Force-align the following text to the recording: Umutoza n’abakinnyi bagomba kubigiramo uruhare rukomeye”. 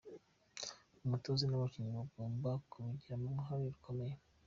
Umutoza 1.05 1.43
n’abakinnyi 1.47 1.91
bagomba 1.99 2.49
kubigiramo 2.69 3.25
uruhare 3.27 3.63
rukomeye”. 3.73 4.15